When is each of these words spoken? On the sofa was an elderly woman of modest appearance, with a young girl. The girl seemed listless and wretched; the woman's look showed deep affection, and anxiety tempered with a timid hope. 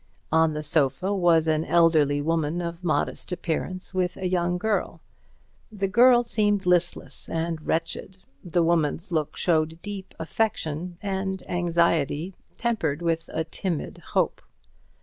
On 0.31 0.53
the 0.53 0.63
sofa 0.63 1.13
was 1.13 1.45
an 1.47 1.63
elderly 1.63 2.21
woman 2.23 2.59
of 2.59 2.83
modest 2.83 3.31
appearance, 3.31 3.93
with 3.93 4.17
a 4.17 4.27
young 4.27 4.57
girl. 4.57 4.99
The 5.71 5.87
girl 5.87 6.23
seemed 6.23 6.65
listless 6.65 7.29
and 7.29 7.61
wretched; 7.67 8.17
the 8.43 8.63
woman's 8.63 9.11
look 9.11 9.37
showed 9.37 9.79
deep 9.83 10.15
affection, 10.17 10.97
and 11.03 11.47
anxiety 11.47 12.33
tempered 12.57 13.03
with 13.03 13.29
a 13.31 13.43
timid 13.43 13.99
hope. 13.99 14.41